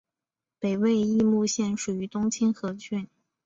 [0.57, 3.07] 北魏绎幕县属于东清河郡。